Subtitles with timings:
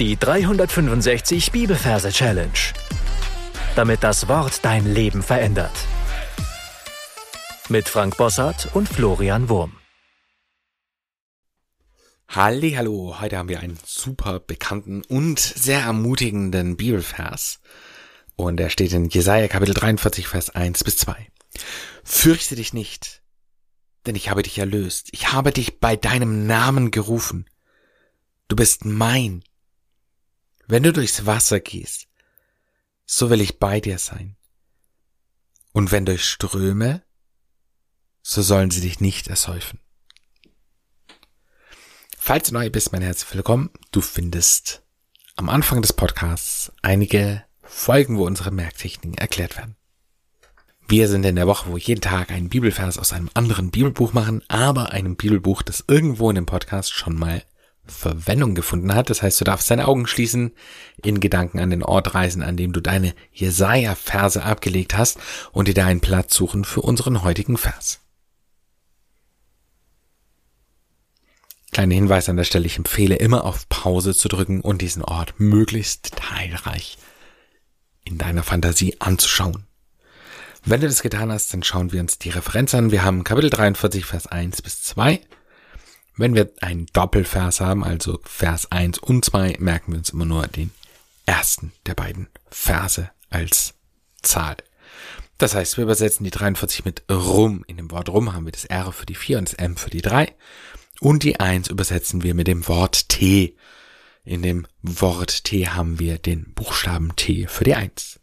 [0.00, 2.50] Die 365 Bibelverse Challenge.
[3.76, 5.70] Damit das Wort dein Leben verändert.
[7.68, 9.76] Mit Frank Bossart und Florian Wurm.
[12.26, 17.60] Hallo, heute haben wir einen super bekannten und sehr ermutigenden Bibelvers.
[18.34, 21.28] Und er steht in Jesaja Kapitel 43, Vers 1 bis 2.
[22.02, 23.22] Fürchte dich nicht,
[24.06, 25.10] denn ich habe dich erlöst.
[25.12, 27.48] Ich habe dich bei deinem Namen gerufen.
[28.48, 29.44] Du bist mein.
[30.66, 32.08] Wenn du durchs Wasser gehst,
[33.04, 34.36] so will ich bei dir sein.
[35.72, 37.02] Und wenn durch Ströme,
[38.22, 39.80] so sollen sie dich nicht ersäufen.
[42.16, 43.70] Falls du neu bist, mein Herz, willkommen.
[43.92, 44.82] Du findest
[45.36, 49.76] am Anfang des Podcasts einige Folgen, wo unsere Merktechniken erklärt werden.
[50.88, 54.42] Wir sind in der Woche, wo jeden Tag einen Bibelvers aus einem anderen Bibelbuch machen,
[54.48, 57.42] aber einem Bibelbuch, das irgendwo in dem Podcast schon mal
[57.86, 59.10] Verwendung gefunden hat.
[59.10, 60.52] Das heißt, du darfst deine Augen schließen,
[61.02, 65.18] in Gedanken an den Ort reisen, an dem du deine Jesaja-Verse abgelegt hast
[65.52, 68.00] und dir einen Platz suchen für unseren heutigen Vers.
[71.72, 75.34] Kleiner Hinweis an der Stelle, ich empfehle immer auf Pause zu drücken und diesen Ort
[75.38, 76.98] möglichst detailreich
[78.04, 79.66] in deiner Fantasie anzuschauen.
[80.64, 82.90] Wenn du das getan hast, dann schauen wir uns die Referenz an.
[82.90, 85.20] Wir haben Kapitel 43, Vers 1 bis 2
[86.16, 90.46] wenn wir einen Doppelvers haben, also Vers 1 und 2, merken wir uns immer nur
[90.46, 90.70] den
[91.26, 93.74] ersten der beiden Verse als
[94.22, 94.56] Zahl.
[95.38, 97.64] Das heißt, wir übersetzen die 43 mit rum.
[97.66, 99.90] In dem Wort rum haben wir das R für die 4 und das M für
[99.90, 100.32] die 3.
[101.00, 103.56] Und die 1 übersetzen wir mit dem Wort T.
[104.24, 108.20] In dem Wort T haben wir den Buchstaben T für die 1.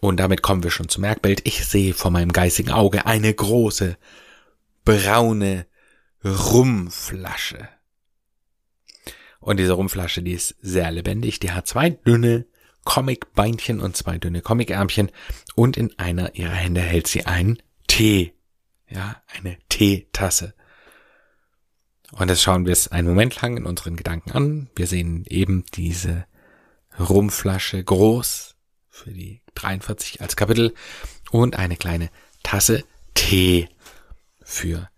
[0.00, 1.46] Und damit kommen wir schon zum Merkbild.
[1.46, 3.96] Ich sehe vor meinem geistigen Auge eine große,
[4.84, 5.66] braune,
[6.24, 7.68] Rumflasche.
[9.40, 11.40] Und diese Rumflasche, die ist sehr lebendig.
[11.40, 12.46] Die hat zwei dünne
[12.84, 15.10] Comicbeinchen und zwei dünne Comicärmchen.
[15.54, 18.34] Und in einer ihrer Hände hält sie einen Tee.
[18.88, 20.54] Ja, eine Teetasse.
[22.12, 24.70] Und das schauen wir es einen Moment lang in unseren Gedanken an.
[24.74, 26.26] Wir sehen eben diese
[26.98, 28.56] Rumflasche groß
[28.88, 30.74] für die 43 als Kapitel
[31.30, 32.10] und eine kleine
[32.42, 32.84] Tasse
[33.14, 33.68] Tee
[34.42, 34.90] für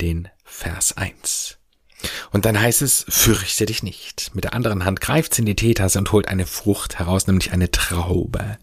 [0.00, 1.58] den Vers 1.
[2.30, 4.34] Und dann heißt es, fürchte dich nicht.
[4.34, 7.52] Mit der anderen Hand greift sie in die Teetasse und holt eine Frucht heraus, nämlich
[7.52, 8.58] eine Traube.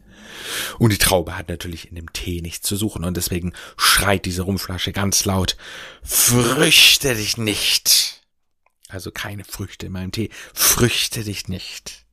[0.80, 4.42] Und die Traube hat natürlich in dem Tee nichts zu suchen und deswegen schreit diese
[4.42, 5.58] Rumflasche ganz laut,
[6.04, 8.24] fürchte dich nicht.
[8.90, 12.06] Also keine Früchte in meinem Tee, fürchte dich nicht.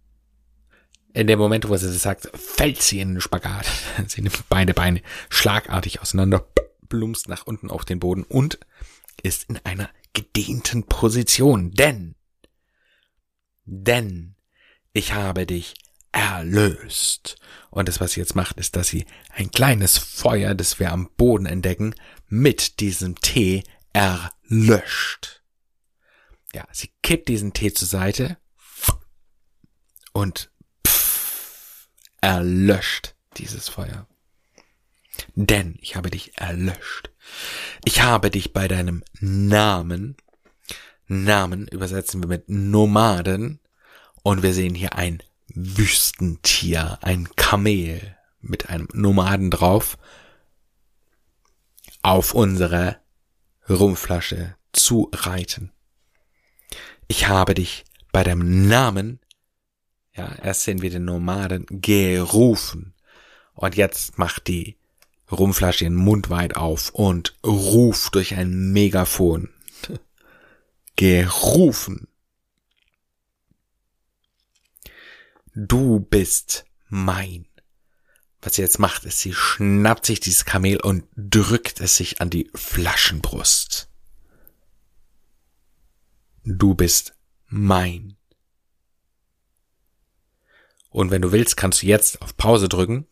[1.14, 3.66] In dem Moment, wo sie das sagt, fällt sie in den Spagat.
[4.06, 6.46] Sie nimmt beide Beine schlagartig auseinander,
[6.88, 8.58] plumpst nach unten auf den Boden und
[9.22, 12.14] ist in einer gedehnten Position, denn,
[13.64, 14.34] denn
[14.92, 15.74] ich habe dich
[16.12, 17.36] erlöst.
[17.70, 21.10] Und das, was sie jetzt macht, ist, dass sie ein kleines Feuer, das wir am
[21.16, 21.94] Boden entdecken,
[22.28, 25.42] mit diesem Tee erlöscht.
[26.54, 28.36] Ja, sie kippt diesen Tee zur Seite
[30.12, 30.50] und
[30.86, 31.88] pff,
[32.20, 34.06] erlöscht dieses Feuer.
[35.34, 37.11] Denn ich habe dich erlöscht.
[37.84, 40.16] Ich habe dich bei deinem Namen,
[41.06, 43.60] Namen übersetzen wir mit Nomaden,
[44.22, 49.98] und wir sehen hier ein Wüstentier, ein Kamel mit einem Nomaden drauf,
[52.02, 52.96] auf unsere
[53.68, 55.72] Rumflasche zu reiten.
[57.08, 59.20] Ich habe dich bei deinem Namen,
[60.14, 62.94] ja, erst sehen wir den Nomaden gerufen.
[63.54, 64.78] Und jetzt macht die
[65.32, 69.48] Rumflasche den Mund weit auf und ruft durch ein Megafon.
[70.96, 72.06] Gerufen.
[75.54, 77.46] Du bist mein.
[78.40, 82.28] Was sie jetzt macht, ist, sie schnappt sich dieses Kamel und drückt es sich an
[82.28, 83.88] die Flaschenbrust.
[86.44, 87.14] Du bist
[87.46, 88.16] mein.
[90.90, 93.06] Und wenn du willst, kannst du jetzt auf Pause drücken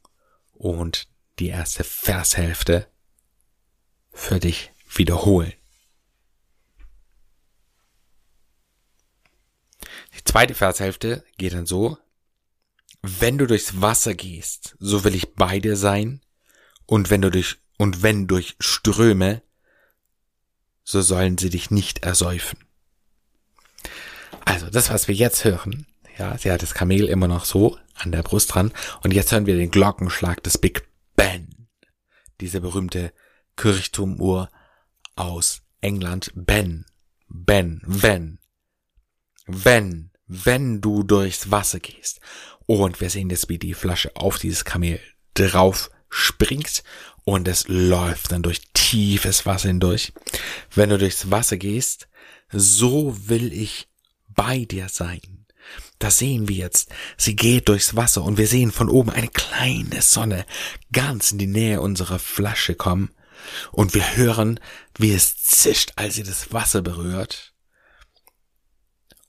[0.53, 1.10] und
[1.41, 2.87] die erste Vershälfte
[4.13, 5.53] für dich wiederholen.
[10.17, 11.97] Die zweite Vershälfte geht dann so,
[13.03, 16.21] wenn du durchs Wasser gehst, so will ich bei dir sein,
[16.85, 19.43] und wenn du durch, und wenn durch Ströme,
[20.85, 22.59] so sollen sie dich nicht ersäufen.
[24.45, 25.87] Also, das, was wir jetzt hören,
[26.19, 28.73] ja, sie hat das Kamel immer noch so an der Brust dran,
[29.03, 30.90] und jetzt hören wir den Glockenschlag des Big
[31.21, 31.69] Ben.
[32.41, 33.13] Diese berühmte
[33.55, 34.49] Kirchturmuhr
[35.17, 36.33] aus England.
[36.35, 36.87] Ben.
[37.29, 37.83] Ben.
[37.85, 38.39] Ben.
[39.47, 42.21] wenn, wenn du durchs Wasser gehst
[42.65, 44.99] und wir sehen jetzt, wie die Flasche auf dieses Kamel
[45.35, 46.83] drauf springt
[47.25, 50.15] und es läuft dann durch tiefes Wasser hindurch.
[50.75, 52.09] Wenn du durchs Wasser gehst,
[52.51, 53.91] so will ich
[54.27, 55.40] bei dir sein.
[56.01, 56.89] Das sehen wir jetzt.
[57.19, 60.47] Sie geht durchs Wasser und wir sehen von oben eine kleine Sonne
[60.93, 63.11] ganz in die Nähe unserer Flasche kommen
[63.71, 64.59] und wir hören,
[64.97, 67.53] wie es zischt, als sie das Wasser berührt.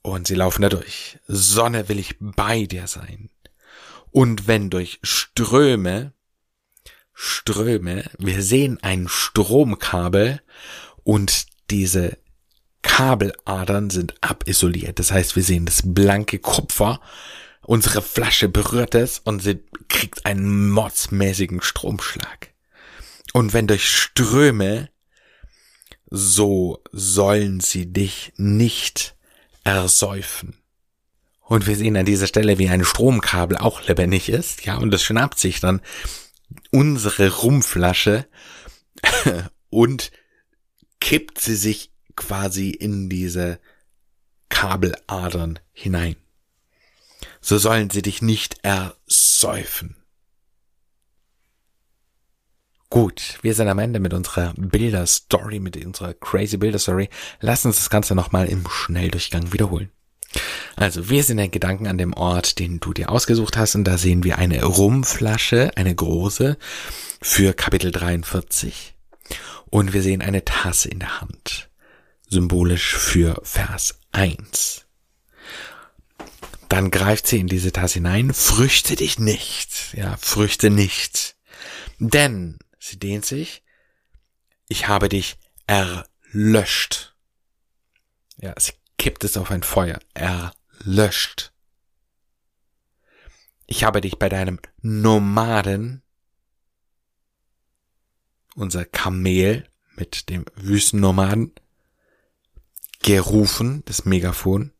[0.00, 1.18] Und sie laufen da durch.
[1.28, 3.28] Sonne will ich bei dir sein.
[4.10, 6.14] Und wenn durch Ströme,
[7.12, 10.40] Ströme, wir sehen ein Stromkabel
[11.04, 12.16] und diese
[12.82, 14.98] Kabeladern sind abisoliert.
[14.98, 17.00] Das heißt, wir sehen das blanke Kupfer.
[17.62, 22.52] Unsere Flasche berührt es und sie kriegt einen mordsmäßigen Stromschlag.
[23.32, 24.90] Und wenn durch Ströme,
[26.10, 29.16] so sollen sie dich nicht
[29.64, 30.56] ersäufen.
[31.40, 35.02] Und wir sehen an dieser Stelle, wie ein Stromkabel auch lebendig ist, ja, und es
[35.02, 35.80] schnappt sich dann
[36.70, 38.26] unsere Rumflasche
[39.70, 40.10] und
[41.00, 43.58] kippt sie sich quasi in diese
[44.48, 46.16] Kabeladern hinein.
[47.40, 49.96] So sollen sie dich nicht ersäufen.
[52.90, 57.08] Gut, wir sind am Ende mit unserer Bilderstory, mit unserer crazy Bilderstory.
[57.40, 59.90] Lass uns das Ganze nochmal im Schnelldurchgang wiederholen.
[60.76, 63.96] Also, wir sind in Gedanken an dem Ort, den du dir ausgesucht hast, und da
[63.96, 66.58] sehen wir eine Rumflasche, eine große,
[67.22, 68.94] für Kapitel 43.
[69.70, 71.71] Und wir sehen eine Tasse in der Hand
[72.32, 74.86] symbolisch für Vers 1.
[76.68, 81.36] Dann greift sie in diese Tasse hinein, früchte dich nicht, ja, früchte nicht.
[81.98, 83.62] Denn, sie dehnt sich,
[84.66, 85.36] ich habe dich
[85.66, 87.14] erlöscht.
[88.38, 91.52] Ja, sie kippt es auf ein Feuer, erlöscht.
[93.66, 96.02] Ich habe dich bei deinem Nomaden,
[98.54, 101.52] unser Kamel mit dem Wüstennomaden,
[103.02, 104.72] gerufen, das Megafon.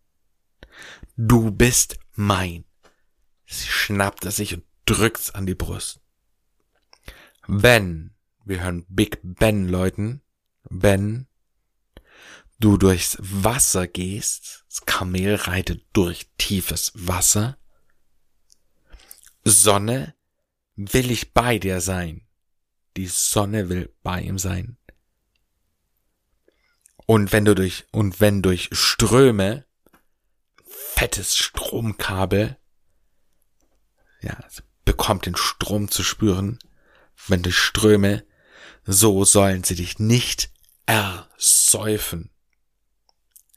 [1.17, 2.65] Du bist mein.
[3.47, 6.01] Sie schnappt es sich und drückt's an die Brust.
[7.47, 8.15] Wenn,
[8.45, 10.23] wir hören Big Ben läuten,
[10.65, 11.27] wenn
[12.59, 17.59] du durchs Wasser gehst, das Kamel reitet durch tiefes Wasser,
[19.45, 20.15] Sonne
[20.77, 22.27] will ich bei dir sein.
[22.97, 24.77] Die Sonne will bei ihm sein.
[27.07, 29.67] Und wenn du durch, und wenn durch Ströme,
[30.67, 32.57] fettes Stromkabel,
[34.21, 34.37] ja,
[34.85, 36.59] bekommt den Strom zu spüren,
[37.27, 38.25] wenn durch Ströme,
[38.85, 40.51] so sollen sie dich nicht
[40.87, 42.31] ersäufen.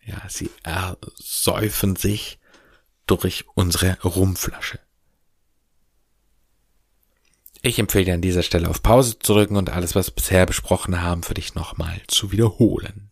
[0.03, 2.39] Ja, sie ersäufen sich
[3.07, 4.79] durch unsere Rumflasche.
[7.61, 10.45] Ich empfehle dir an dieser Stelle auf Pause zu drücken und alles, was wir bisher
[10.45, 13.09] besprochen haben, für dich nochmal zu wiederholen.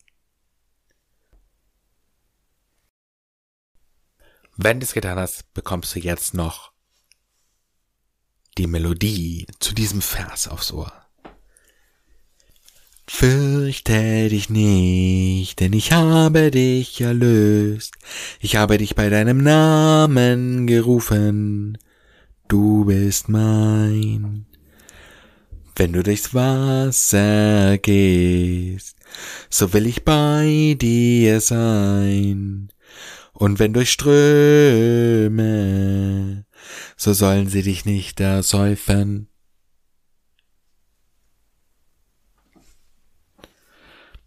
[4.56, 6.72] Wenn du es getan hast, bekommst du jetzt noch
[8.58, 10.92] die Melodie zu diesem Vers aufs Ohr.
[13.08, 17.96] Fürchte dich nicht, denn ich habe dich erlöst.
[18.40, 21.78] Ich habe dich bei deinem Namen gerufen.
[22.48, 24.46] Du bist mein.
[25.76, 28.96] Wenn du durchs Wasser gehst,
[29.50, 32.73] so will ich bei dir sein.
[33.34, 35.34] Und wenn durch Ströme,
[36.96, 39.28] so sollen sie dich nicht ersäufen.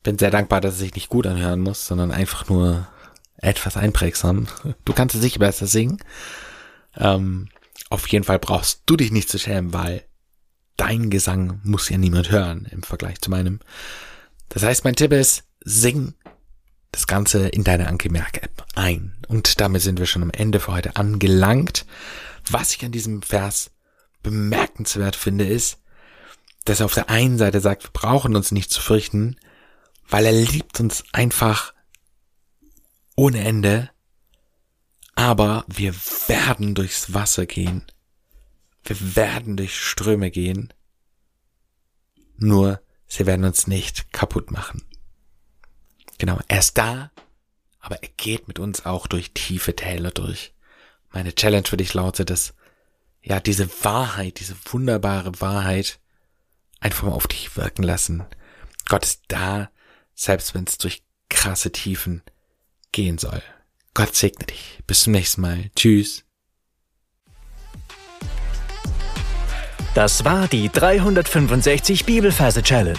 [0.02, 2.88] Bin sehr dankbar, dass es sich nicht gut anhören muss, sondern einfach nur
[3.38, 4.46] etwas einprägsam.
[4.84, 5.98] Du kannst es sicher besser singen.
[6.96, 7.48] Ähm,
[7.90, 10.04] auf jeden Fall brauchst du dich nicht zu schämen, weil
[10.76, 13.60] dein Gesang muss ja niemand hören im Vergleich zu meinem.
[14.48, 16.14] Das heißt, mein Tipp ist, sing
[16.96, 19.18] das Ganze in deine Angemerk-App ein.
[19.28, 21.84] Und damit sind wir schon am Ende für heute angelangt.
[22.50, 23.70] Was ich an diesem Vers
[24.22, 25.78] bemerkenswert finde, ist,
[26.64, 29.36] dass er auf der einen Seite sagt, wir brauchen uns nicht zu fürchten,
[30.08, 31.74] weil er liebt uns einfach
[33.14, 33.90] ohne Ende,
[35.14, 35.94] aber wir
[36.28, 37.84] werden durchs Wasser gehen,
[38.84, 40.72] wir werden durch Ströme gehen,
[42.38, 44.82] nur sie werden uns nicht kaputt machen.
[46.26, 47.12] Genau, er ist da,
[47.78, 50.52] aber er geht mit uns auch durch tiefe Täler durch.
[51.12, 52.52] Meine Challenge für dich lautet es,
[53.22, 56.00] ja, diese Wahrheit, diese wunderbare Wahrheit
[56.80, 58.24] einfach mal auf dich wirken lassen.
[58.88, 59.70] Gott ist da,
[60.16, 62.22] selbst wenn es durch krasse Tiefen
[62.90, 63.40] gehen soll.
[63.94, 64.80] Gott segne dich.
[64.88, 65.70] Bis zum nächsten Mal.
[65.76, 66.24] Tschüss.
[69.94, 72.98] Das war die 365 Bibelferse Challenge.